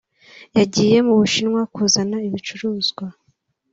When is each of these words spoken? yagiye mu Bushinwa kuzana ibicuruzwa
yagiye 0.57 0.97
mu 1.05 1.13
Bushinwa 1.19 1.61
kuzana 1.73 2.17
ibicuruzwa 2.27 3.05